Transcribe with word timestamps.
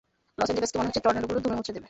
Loss 0.39 0.47
অ্যাঞ্জেলসকে 0.49 0.77
মনে 0.79 0.87
হচ্ছে 0.89 1.03
টর্নেডোগুলো 1.05 1.39
দুমড়ে 1.43 1.57
মুচড়ে 1.57 1.73
দেবে! 1.73 1.79